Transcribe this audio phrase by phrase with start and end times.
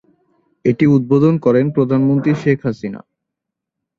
[0.65, 3.01] এটি উদ্বোধন করেন প্রধানমন্ত্রী শেখ হাসিনা।